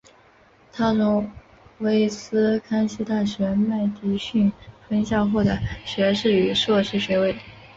[0.73, 1.31] 他从
[1.77, 4.51] 威斯康辛大学麦迪逊
[4.89, 7.35] 分校获得学士与硕士学位。